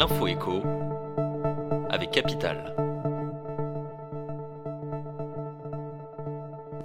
l'info 0.00 0.26
écho 0.28 0.62
avec 1.90 2.10
Capital. 2.10 2.74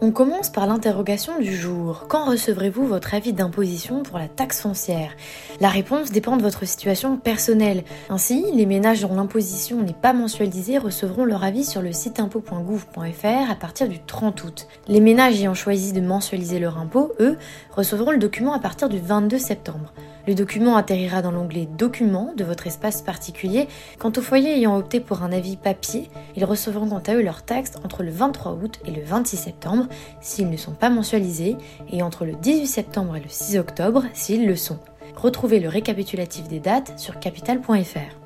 On 0.02 0.12
commence 0.12 0.50
par 0.50 0.68
l'interrogation 0.68 1.40
du 1.40 1.56
jour. 1.56 2.08
Quand 2.10 2.26
recevrez-vous 2.26 2.86
votre 2.86 3.14
avis 3.14 3.32
d'imposition 3.32 4.04
pour 4.04 4.18
la 4.18 4.28
taxe 4.28 4.60
foncière? 4.60 5.16
La 5.62 5.70
réponse 5.70 6.12
dépend 6.12 6.36
de 6.36 6.42
votre 6.42 6.66
situation 6.66 7.16
personnelle. 7.16 7.86
Ainsi, 8.10 8.44
les 8.54 8.66
ménages 8.66 9.00
dont 9.00 9.16
l'imposition 9.16 9.82
n'est 9.82 9.94
pas 9.94 10.12
mensualisée 10.12 10.78
recevront 10.78 11.24
leur 11.24 11.46
avis 11.46 11.64
sur 11.64 11.82
le 11.82 11.94
site 11.94 12.20
impôt.gouv.fr 12.20 13.50
à 13.50 13.56
partir 13.56 13.88
du 13.88 14.00
30 14.04 14.44
août. 14.44 14.68
Les 14.90 15.00
ménages 15.00 15.40
ayant 15.40 15.54
choisi 15.54 15.94
de 15.94 16.02
mensualiser 16.02 16.60
leur 16.60 16.78
impôt, 16.78 17.14
eux, 17.22 17.38
recevront 17.72 18.12
le 18.12 18.18
document 18.18 18.52
à 18.52 18.60
partir 18.60 18.90
du 18.90 19.00
22 19.00 19.38
septembre. 19.38 19.94
Le 20.28 20.34
document 20.34 20.76
atterrira 20.76 21.22
dans 21.22 21.32
l'onglet 21.32 21.68
Documents 21.78 22.34
de 22.36 22.44
votre 22.44 22.66
espace 22.66 23.02
particulier. 23.02 23.68
Quant 24.00 24.12
aux 24.18 24.22
foyers 24.22 24.58
ayant 24.58 24.76
opté 24.76 25.00
pour 25.00 25.22
un 25.22 25.32
avis 25.32 25.56
papier, 25.56 26.10
ils 26.36 26.46
recevront 26.46 26.90
quant 26.90 27.04
à 27.06 27.14
eux 27.14 27.22
leur 27.22 27.44
taxe 27.44 27.74
entre 27.84 28.02
le 28.02 28.10
23 28.10 28.54
août 28.54 28.80
et 28.86 28.92
le 28.92 29.04
26 29.04 29.38
septembre 29.38 29.88
s'ils 30.22 30.50
ne 30.50 30.58
sont 30.58 30.74
pas 30.74 30.90
mensualisés 30.90 31.56
et 31.92 32.02
entre 32.02 32.26
le 32.26 32.34
18 32.34 32.66
septembre 32.66 33.16
et 33.16 33.22
le 33.22 33.30
6 33.30 33.60
octobre 33.60 34.04
s'ils 34.14 34.48
le 34.48 34.56
sont. 34.56 34.80
Retrouvez 35.16 35.60
le 35.60 35.70
récapitulatif 35.70 36.48
des 36.48 36.60
dates 36.60 36.98
sur 37.00 37.20
capital.fr. 37.20 38.25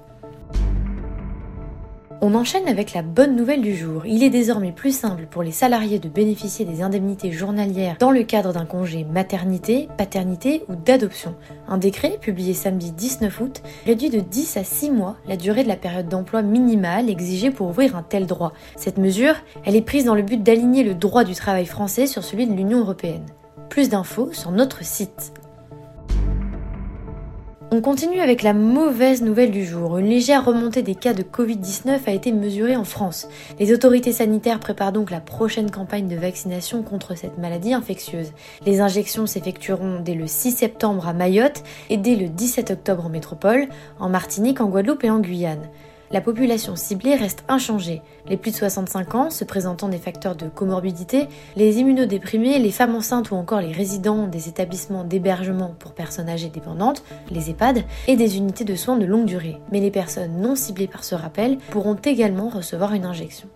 On 2.22 2.36
enchaîne 2.36 2.68
avec 2.68 2.94
la 2.94 3.02
bonne 3.02 3.38
nouvelle 3.38 3.62
du 3.62 3.74
jour. 3.74 4.06
Il 4.06 4.24
est 4.24 4.30
désormais 4.30 4.74
plus 4.74 4.94
simple 4.94 5.26
pour 5.26 5.42
les 5.42 5.54
salariés 5.54 6.00
de 6.00 6.10
bénéficier 6.10 6.66
des 6.66 6.82
indemnités 6.82 7.32
journalières 7.32 7.96
dans 7.98 8.12
le 8.12 8.24
cadre 8.24 8.52
d'un 8.52 8.66
congé 8.66 9.06
maternité, 9.06 9.88
paternité 9.98 10.66
ou 10.68 10.76
d'adoption. 10.76 11.34
Un 11.70 11.78
décret, 11.78 12.18
publié 12.20 12.54
samedi 12.54 12.92
19 12.92 13.40
août, 13.40 13.62
réduit 13.86 14.10
de 14.10 14.20
10 14.20 14.58
à 14.58 14.66
6 14.66 14.92
mois 14.92 15.16
la 15.30 15.38
durée 15.38 15.64
de 15.64 15.70
la 15.70 15.78
période 15.78 16.10
d'emploi 16.10 16.42
minimale 16.42 17.10
exigée 17.10 17.52
pour 17.52 17.70
ouvrir 17.70 17.96
un 17.96 18.04
tel 18.04 18.26
droit. 18.26 18.52
Cette 18.76 18.98
mesure, 18.98 19.36
elle 19.64 19.78
est 19.78 19.82
prise 19.82 20.04
dans 20.04 20.16
le 20.16 20.22
but 20.22 20.44
d'aligner 20.44 20.84
le 20.84 20.96
droit 20.96 21.24
du 21.24 21.36
travail 21.36 21.66
français 21.66 22.06
sur 22.06 22.26
celui 22.26 22.48
de 22.48 22.54
l'Union 22.54 22.80
européenne. 22.80 23.28
Plus 23.70 23.88
d'infos 23.88 24.34
sur 24.34 24.52
notre 24.52 24.84
site. 24.84 25.32
On 27.72 27.82
continue 27.82 28.20
avec 28.20 28.42
la 28.42 28.54
mauvaise 28.54 29.22
nouvelle 29.22 29.52
du 29.52 29.64
jour. 29.64 30.00
Une 30.00 30.08
légère 30.08 30.44
remontée 30.44 30.82
des 30.82 30.96
cas 30.96 31.14
de 31.14 31.22
Covid-19 31.22 32.00
a 32.08 32.12
été 32.12 32.32
mesurée 32.32 32.76
en 32.76 32.84
France. 32.84 33.28
Les 33.60 33.72
autorités 33.72 34.12
sanitaires 34.12 34.60
préparent 34.60 34.92
donc 34.92 35.12
la 35.12 35.20
prochaine 35.20 35.70
campagne 35.70 36.08
de 36.08 36.16
vaccination 36.16 36.82
contre 36.82 37.16
cette 37.16 37.38
maladie 37.38 37.76
infectieuse. 37.76 38.34
Les 38.66 38.82
injections 38.82 39.28
s'effectueront 39.28 40.00
dès 40.00 40.16
le 40.16 40.26
6 40.26 40.50
septembre 40.50 41.08
à 41.08 41.14
Mayotte 41.14 41.64
et 41.92 41.98
dès 41.98 42.16
le 42.16 42.28
17 42.28 42.72
octobre 42.72 43.06
en 43.06 43.10
métropole, 43.10 43.68
en 44.00 44.10
Martinique, 44.10 44.62
en 44.62 44.70
Guadeloupe 44.70 45.04
et 45.04 45.12
en 45.12 45.20
Guyane 45.20 45.70
la 46.12 46.22
population 46.22 46.76
ciblée 46.76 47.16
reste 47.16 47.44
inchangée. 47.48 48.02
Les 48.28 48.38
plus 48.38 48.52
de 48.52 48.56
65 48.56 49.16
ans, 49.16 49.30
se 49.30 49.44
présentant 49.44 49.90
des 49.90 49.98
facteurs 49.98 50.36
de 50.36 50.48
comorbidité, 50.48 51.28
les 51.56 51.80
immunodéprimés, 51.80 52.60
les 52.60 52.72
femmes 52.72 52.96
enceintes 52.96 53.32
ou 53.32 53.36
encore 53.36 53.62
les 53.62 53.72
résidents 53.72 54.28
des 54.28 54.48
établissements 54.50 55.04
d'hébergement 55.04 55.76
pour 55.80 55.94
personnes 55.94 56.30
âgées 56.30 56.50
dépendantes, 56.50 57.04
les 57.30 57.50
EHPAD, 57.50 57.84
et 58.08 58.16
des 58.16 58.38
unités 58.38 58.66
de 58.66 58.76
soins 58.76 58.98
de 58.98 59.06
longue 59.06 59.26
durée. 59.26 59.58
Mais 59.72 59.80
les 59.80 59.92
personnes 59.92 60.42
non 60.42 60.56
ciblées 60.56 60.88
par 60.88 61.04
ce 61.04 61.16
rappel 61.16 61.58
pourront 61.70 61.98
également 62.04 62.50
recevoir 62.50 62.94
une 62.94 63.06
injection. 63.06 63.50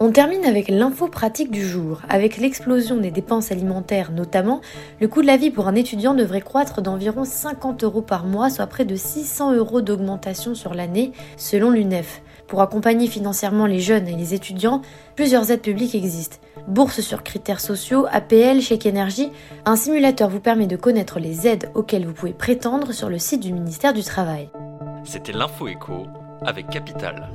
On 0.00 0.12
termine 0.12 0.44
avec 0.44 0.68
l'info 0.68 1.08
pratique 1.08 1.50
du 1.50 1.66
jour. 1.66 2.02
Avec 2.08 2.36
l'explosion 2.36 2.98
des 2.98 3.10
dépenses 3.10 3.50
alimentaires 3.50 4.12
notamment, 4.12 4.60
le 5.00 5.08
coût 5.08 5.22
de 5.22 5.26
la 5.26 5.36
vie 5.36 5.50
pour 5.50 5.66
un 5.66 5.74
étudiant 5.74 6.14
devrait 6.14 6.40
croître 6.40 6.82
d'environ 6.82 7.24
50 7.24 7.82
euros 7.82 8.00
par 8.00 8.24
mois, 8.24 8.48
soit 8.48 8.68
près 8.68 8.84
de 8.84 8.94
600 8.94 9.54
euros 9.54 9.80
d'augmentation 9.80 10.54
sur 10.54 10.72
l'année, 10.72 11.10
selon 11.36 11.70
l'UNEF. 11.70 12.22
Pour 12.46 12.62
accompagner 12.62 13.08
financièrement 13.08 13.66
les 13.66 13.80
jeunes 13.80 14.06
et 14.06 14.14
les 14.14 14.34
étudiants, 14.34 14.82
plusieurs 15.16 15.50
aides 15.50 15.62
publiques 15.62 15.96
existent. 15.96 16.38
Bourse 16.68 17.00
sur 17.00 17.24
critères 17.24 17.60
sociaux, 17.60 18.06
APL, 18.12 18.60
chèque 18.60 18.86
énergie, 18.86 19.32
un 19.64 19.74
simulateur 19.74 20.28
vous 20.28 20.40
permet 20.40 20.68
de 20.68 20.76
connaître 20.76 21.18
les 21.18 21.48
aides 21.48 21.72
auxquelles 21.74 22.06
vous 22.06 22.14
pouvez 22.14 22.34
prétendre 22.34 22.92
sur 22.92 23.08
le 23.08 23.18
site 23.18 23.42
du 23.42 23.52
ministère 23.52 23.94
du 23.94 24.04
Travail. 24.04 24.48
C'était 25.02 25.32
l'info 25.32 25.66
écho 25.66 26.06
avec 26.46 26.68
Capital. 26.70 27.30